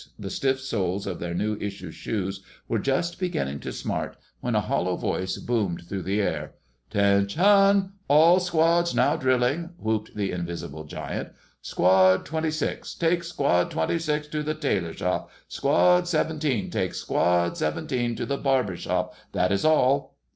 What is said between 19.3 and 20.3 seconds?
That is all."